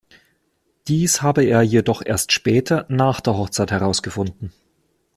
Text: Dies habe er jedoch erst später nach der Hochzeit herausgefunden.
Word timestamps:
Dies 0.87 1.21
habe 1.21 1.43
er 1.43 1.61
jedoch 1.61 2.01
erst 2.03 2.31
später 2.31 2.87
nach 2.89 3.21
der 3.21 3.37
Hochzeit 3.37 3.69
herausgefunden. 3.69 4.51